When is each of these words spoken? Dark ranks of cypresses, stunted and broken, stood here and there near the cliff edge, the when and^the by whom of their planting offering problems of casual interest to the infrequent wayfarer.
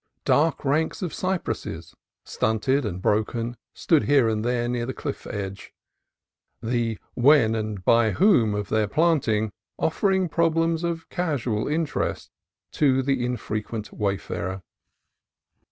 Dark 0.25 0.65
ranks 0.65 1.03
of 1.03 1.13
cypresses, 1.13 1.93
stunted 2.23 2.85
and 2.85 3.03
broken, 3.03 3.55
stood 3.71 4.05
here 4.05 4.27
and 4.27 4.43
there 4.43 4.67
near 4.67 4.87
the 4.87 4.95
cliff 4.95 5.27
edge, 5.27 5.75
the 6.59 6.97
when 7.13 7.51
and^the 7.51 7.83
by 7.85 8.09
whom 8.09 8.55
of 8.55 8.69
their 8.69 8.87
planting 8.87 9.51
offering 9.77 10.27
problems 10.27 10.83
of 10.83 11.07
casual 11.09 11.67
interest 11.67 12.31
to 12.71 13.03
the 13.03 13.23
infrequent 13.23 13.93
wayfarer. 13.93 14.63